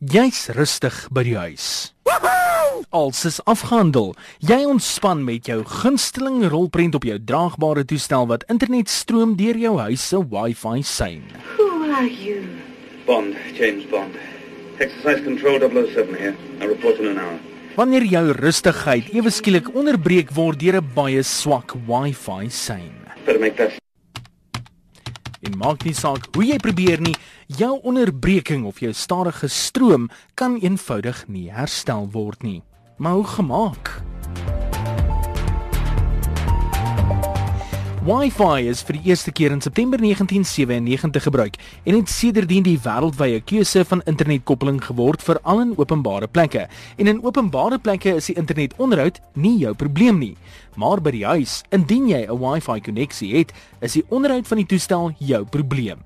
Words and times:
Jy's 0.00 0.46
rustig 0.56 0.94
by 1.12 1.20
die 1.28 1.34
huis. 1.36 1.92
Alles 2.88 3.18
is 3.28 3.36
afgehandel. 3.44 4.14
Jy 4.40 4.62
ontspan 4.64 5.20
met 5.26 5.50
jou 5.50 5.58
gunsteling 5.60 6.46
rolprent 6.48 6.96
op 6.96 7.04
jou 7.04 7.18
draagbare 7.20 7.84
toestel 7.84 8.24
wat 8.30 8.46
internet 8.48 8.88
stroom 8.88 9.34
deur 9.36 9.60
jou 9.60 9.74
huis 9.76 10.06
se 10.08 10.16
Wi-Fi 10.16 10.80
sein. 10.88 11.20
Who 11.58 11.92
are 11.92 12.08
you? 12.08 12.48
Bond, 13.04 13.36
James 13.52 13.84
Bond. 13.92 14.16
Exercise 14.80 15.20
Control 15.20 15.60
007 15.68 16.16
here. 16.16 16.32
I 16.62 16.72
report 16.72 16.96
in 16.96 17.12
an 17.12 17.20
hour. 17.20 17.36
Wanneer 17.76 18.08
jou 18.08 18.24
rustigheid 18.40 19.12
ewe 19.12 19.28
skielik 19.28 19.68
onderbreek 19.76 20.32
word 20.32 20.64
deur 20.64 20.80
'n 20.80 20.90
baie 20.96 21.22
swak 21.22 21.76
Wi-Fi 21.84 22.48
sein. 22.48 22.96
Better 23.26 23.38
make 23.38 23.60
that 23.60 23.79
En 25.40 25.56
maak 25.56 25.84
nie 25.88 25.94
saak 25.96 26.26
hoe 26.36 26.44
jy 26.44 26.58
probeer 26.60 27.00
nie, 27.00 27.16
jou 27.48 27.78
onderbreking 27.88 28.66
of 28.68 28.82
jou 28.84 28.92
stadige 28.92 29.48
stroom 29.48 30.10
kan 30.36 30.58
eenvoudig 30.60 31.24
nie 31.28 31.48
herstel 31.52 32.10
word 32.12 32.44
nie. 32.44 32.60
Maar 33.00 33.12
hoe 33.20 33.28
gemaak? 33.38 33.94
Wi-Fi 38.10 38.64
is 38.66 38.80
vir 38.82 38.96
die 38.96 39.12
eerste 39.12 39.30
keer 39.30 39.52
in 39.54 39.60
September 39.62 40.00
1997 40.02 41.22
gebruik 41.28 41.58
en 41.86 41.94
het 41.94 42.10
sedertdien 42.10 42.64
die 42.66 42.78
wêreldwye 42.82 43.38
keuse 43.46 43.84
van 43.86 44.00
internetkoppeling 44.10 44.80
geword 44.82 45.22
vir 45.22 45.38
al 45.46 45.60
in 45.62 45.76
openbare 45.78 46.26
plekke. 46.26 46.64
En 46.98 47.10
in 47.12 47.20
openbare 47.22 47.78
plekke 47.78 48.16
is 48.18 48.26
die 48.32 48.34
internetonderhoud 48.40 49.20
nie 49.38 49.60
jou 49.60 49.76
probleem 49.78 50.18
nie, 50.18 50.32
maar 50.74 50.98
by 50.98 51.12
die 51.14 51.26
huis, 51.28 51.60
indien 51.70 52.08
jy 52.10 52.24
'n 52.26 52.40
Wi-Fi 52.40 52.80
koneksie 52.80 53.30
het, 53.36 53.52
is 53.80 53.92
die 53.92 54.06
onderhoud 54.08 54.48
van 54.48 54.58
die 54.58 54.66
toestel 54.66 55.12
jou 55.18 55.44
probleem. 55.44 56.02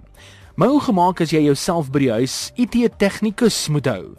Hoe 0.61 0.80
gemaak 0.80 1.21
as 1.21 1.33
jy 1.33 1.41
jouself 1.47 1.91
by 1.91 1.99
die 1.99 2.13
huis 2.13 2.52
IT 2.57 2.99
tegnikus 2.99 3.69
moet 3.69 3.87
hou? 3.87 4.16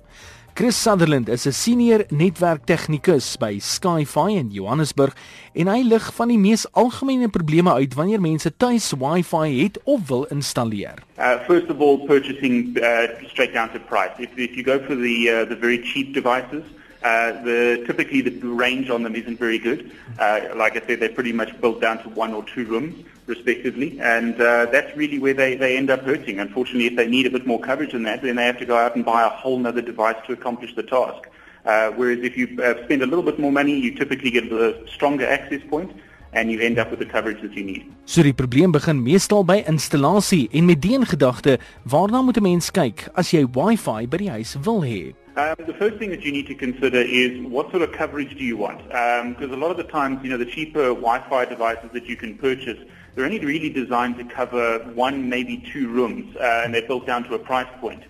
Chris 0.56 0.82
Sutherland 0.82 1.28
is 1.28 1.46
'n 1.46 1.52
senior 1.52 2.06
netwerktegnikus 2.10 3.36
by 3.38 3.60
Skyfi 3.60 4.38
in 4.38 4.52
Johannesburg 4.52 5.14
en 5.54 5.68
hy 5.68 5.82
lig 5.84 6.06
van 6.16 6.30
die 6.32 6.38
mees 6.40 6.64
algemene 6.72 7.28
probleme 7.28 7.74
uit 7.74 7.94
wanneer 7.94 8.22
mense 8.24 8.52
tuis 8.56 8.88
Wi-Fi 8.96 9.52
het 9.64 9.80
of 9.84 10.08
wil 10.08 10.24
installeer. 10.32 11.04
Uh, 11.20 11.44
first 11.44 11.68
of 11.70 11.82
all, 11.82 11.98
purchasing 12.08 12.72
uh, 12.78 13.12
straight 13.28 13.52
down 13.52 13.68
to 13.74 13.80
price. 13.80 14.16
If, 14.18 14.32
if 14.38 14.56
you 14.56 14.64
go 14.64 14.80
for 14.88 14.96
the 14.96 15.18
uh, 15.28 15.44
the 15.44 15.60
very 15.60 15.84
cheap 15.84 16.14
devices, 16.14 16.64
uh, 17.10 17.44
the 17.44 17.84
typically 17.88 18.22
the 18.22 18.32
range 18.66 18.90
on 18.90 19.00
them 19.06 19.16
isn't 19.22 19.40
very 19.46 19.60
good. 19.60 19.80
Uh, 20.18 20.40
like 20.56 20.74
I 20.80 20.82
said, 20.86 21.00
they're 21.00 21.18
pretty 21.20 21.36
much 21.42 21.52
built 21.62 21.80
down 21.86 21.98
to 22.04 22.10
one 22.10 22.34
or 22.34 22.44
two 22.54 22.66
rooms. 22.74 22.96
respectively, 23.28 24.00
and 24.00 24.36
uh, 24.40 24.66
that's 24.68 24.96
really 24.96 25.20
where 25.20 25.34
they, 25.34 25.56
they 25.56 25.78
end 25.78 25.90
up 25.90 26.02
hurting. 26.02 26.40
Unfortunately, 26.40 26.86
if 26.86 26.96
they 26.96 27.08
need 27.08 27.26
a 27.26 27.30
bit 27.30 27.46
more 27.46 27.60
coverage 27.60 27.92
than 27.92 28.04
that, 28.04 28.22
then 28.22 28.36
they 28.36 28.46
have 28.46 28.60
to 28.60 28.66
go 28.66 28.78
out 28.78 28.96
and 28.96 29.04
buy 29.04 29.24
a 29.24 29.30
whole 29.30 29.66
other 29.66 29.82
device 29.82 30.16
to 30.28 30.34
accomplish 30.34 30.76
the 30.76 30.84
task. 30.84 31.22
Uh, 31.66 31.90
whereas 31.92 32.20
if 32.20 32.38
you 32.38 32.46
uh, 32.62 32.84
spend 32.86 33.02
a 33.02 33.08
little 33.08 33.24
bit 33.24 33.40
more 33.40 33.52
money, 33.52 33.76
you 33.80 33.92
typically 33.96 34.30
get 34.30 34.52
a 34.52 34.88
stronger 34.88 35.26
access 35.26 35.62
point 35.68 35.92
and 36.36 36.52
you 36.52 36.60
end 36.60 36.78
up 36.78 36.92
with 36.92 37.00
the 37.00 37.06
coverage 37.06 37.42
that 37.42 37.54
you 37.54 37.64
need. 37.64 37.86
So 38.06 38.22
die 38.24 38.34
probleem 38.34 38.72
begin 38.72 39.02
meestal 39.04 39.44
by 39.44 39.64
installasie 39.68 40.48
en 40.52 40.66
met 40.70 40.82
die 40.82 40.94
in 40.94 41.06
gedagte, 41.06 41.58
waarna 41.84 42.22
moet 42.22 42.38
'n 42.38 42.44
mens 42.44 42.72
kyk 42.72 43.08
as 43.16 43.32
jy 43.32 43.46
Wi-Fi 43.48 44.06
by 44.08 44.18
die 44.18 44.30
huis 44.30 44.56
wil 44.66 44.84
hê? 44.84 45.16
Um, 45.38 45.56
the 45.66 45.74
first 45.74 45.98
thing 45.98 46.12
that 46.12 46.24
you 46.24 46.32
need 46.32 46.48
to 46.48 46.56
consider 46.56 47.02
is 47.02 47.32
what 47.50 47.70
sort 47.72 47.82
of 47.82 47.92
coverage 47.92 48.38
do 48.38 48.44
you 48.44 48.56
want? 48.56 48.80
Because 48.88 49.52
um, 49.52 49.58
a 49.58 49.62
lot 49.64 49.72
of 49.72 49.78
the 49.78 49.92
times, 49.92 50.24
you 50.24 50.30
know, 50.30 50.38
the 50.38 50.46
cheaper 50.46 50.94
Wi-Fi 50.94 51.46
devices 51.46 51.90
that 51.92 52.06
you 52.06 52.16
can 52.16 52.38
purchase 52.38 52.80
they're 53.16 53.26
only 53.26 53.40
really 53.40 53.70
designed 53.70 54.18
to 54.18 54.26
cover 54.26 54.80
one, 54.94 55.30
maybe 55.30 55.64
two 55.72 55.88
rooms, 55.88 56.36
uh, 56.36 56.62
and 56.64 56.74
they're 56.74 56.86
built 56.86 57.08
down 57.08 57.24
to 57.24 57.34
a 57.34 57.40
price 57.40 57.68
point. 57.80 58.04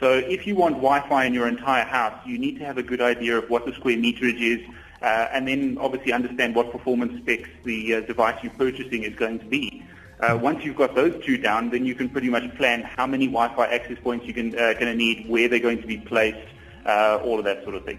So 0.00 0.12
if 0.12 0.46
you 0.46 0.56
want 0.56 0.76
Wi-Fi 0.76 1.24
in 1.24 1.34
your 1.34 1.48
entire 1.48 1.84
house, 1.84 2.14
you 2.26 2.38
need 2.38 2.58
to 2.58 2.64
have 2.64 2.76
a 2.76 2.82
good 2.82 3.00
idea 3.00 3.38
of 3.38 3.48
what 3.50 3.66
the 3.66 3.72
square 3.74 3.96
meterage 3.96 4.40
is, 4.40 4.60
uh, 5.02 5.28
and 5.32 5.46
then 5.46 5.78
obviously 5.80 6.12
understand 6.12 6.54
what 6.54 6.72
performance 6.72 7.20
specs 7.22 7.48
the 7.64 7.94
uh, 7.94 8.00
device 8.02 8.36
you're 8.42 8.52
purchasing 8.52 9.04
is 9.04 9.14
going 9.14 9.38
to 9.38 9.46
be. 9.46 9.84
Uh, 10.20 10.36
once 10.40 10.64
you've 10.64 10.76
got 10.76 10.94
those 10.96 11.14
two 11.24 11.38
down, 11.38 11.70
then 11.70 11.84
you 11.84 11.94
can 11.94 12.08
pretty 12.08 12.28
much 12.28 12.52
plan 12.56 12.82
how 12.82 13.06
many 13.06 13.26
Wi-Fi 13.26 13.66
access 13.66 13.98
points 14.02 14.26
you're 14.26 14.46
uh, 14.46 14.72
going 14.74 14.86
to 14.86 14.94
need, 14.94 15.28
where 15.28 15.48
they're 15.48 15.60
going 15.60 15.80
to 15.80 15.86
be 15.86 15.98
placed, 15.98 16.48
uh, 16.86 17.20
all 17.22 17.38
of 17.38 17.44
that 17.44 17.62
sort 17.62 17.76
of 17.76 17.84
thing. 17.84 17.98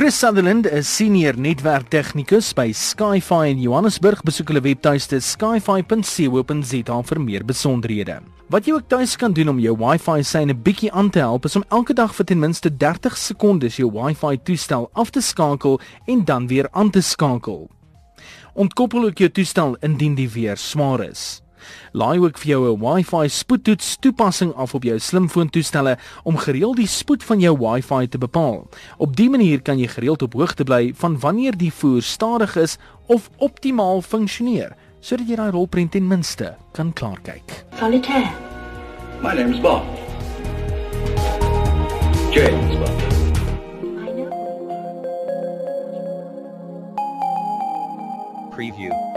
Chris 0.00 0.18
Sutherland 0.18 0.64
is 0.66 0.88
senior 0.88 1.36
netwerktegnikus 1.36 2.54
by 2.56 2.70
Skyfi 2.72 3.50
in 3.50 3.58
Johannesburg. 3.60 4.22
Besoek 4.24 4.48
hulle 4.48 4.62
webtuiste 4.64 5.18
skyfi.co.za 5.20 6.96
vir 7.10 7.20
meer 7.20 7.44
besonderhede. 7.44 8.14
Wat 8.48 8.64
jy 8.64 8.78
ook 8.78 8.86
tuis 8.88 9.12
kan 9.20 9.34
doen 9.36 9.52
om 9.52 9.60
jou 9.60 9.74
Wi-Fi 9.76 10.24
syne 10.24 10.56
bietjie 10.56 10.88
aan 10.96 11.10
te 11.12 11.20
help 11.20 11.44
is 11.50 11.58
om 11.60 11.66
elke 11.68 11.92
dag 11.92 12.16
vir 12.16 12.30
ten 12.30 12.40
minste 12.40 12.72
30 12.72 13.20
sekondes 13.20 13.76
jou 13.76 13.90
Wi-Fi 13.92 14.40
toestel 14.40 14.88
af 14.96 15.12
te 15.12 15.20
skakel 15.20 15.76
en 16.08 16.24
dan 16.24 16.48
weer 16.48 16.72
aan 16.72 16.88
te 16.88 17.04
skakel. 17.04 17.66
Ontkoppel 18.56 19.04
ook 19.10 19.20
jou 19.20 19.28
toestel 19.28 19.76
indien 19.84 20.16
die 20.16 20.30
weer 20.32 20.56
swaar 20.56 21.04
is. 21.10 21.42
Laai 21.92 22.18
ook 22.18 22.38
vir 22.38 22.48
jou 22.48 22.72
'n 22.72 22.80
Wi-Fi 22.80 23.28
spoedtoets 23.28 23.96
toepassing 24.00 24.54
af 24.54 24.74
op 24.74 24.82
jou 24.82 24.98
slimfoontoestelle 24.98 25.98
om 26.24 26.36
gereeld 26.36 26.76
die 26.76 26.86
spoed 26.86 27.24
van 27.24 27.40
jou 27.40 27.56
Wi-Fi 27.58 28.08
te 28.08 28.18
bepaal. 28.18 28.68
Op 28.96 29.16
dië 29.16 29.28
manier 29.28 29.62
kan 29.62 29.78
jy 29.78 29.86
gereeld 29.86 30.22
op 30.22 30.32
hoogte 30.32 30.64
bly 30.64 30.92
van 30.94 31.18
wanneer 31.18 31.56
die 31.56 31.72
voer 31.72 32.02
stadig 32.02 32.56
is 32.56 32.78
of 33.06 33.30
optimaal 33.36 34.02
funksioneer, 34.02 34.76
sodat 35.00 35.28
jy 35.28 35.36
daai 35.36 35.50
rolprent 35.50 35.90
ten 35.90 36.06
minste 36.06 36.56
kan 36.72 36.92
klaar 36.92 37.20
kyk. 37.22 37.64
Solitaire. 37.78 38.30
My 39.22 39.34
name's 39.34 39.60
Bob. 39.60 39.82
James 42.32 42.76
Bond. 42.78 42.88
Know. 42.88 43.10
preview. 48.60 49.09